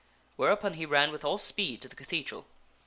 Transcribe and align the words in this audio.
Whereupon 0.35 0.73
he 0.73 0.85
ran 0.87 1.11
with 1.11 1.23
all 1.23 1.37
speed 1.37 1.83
to 1.83 1.87
the 1.87 1.95
cathedral. 1.95 2.47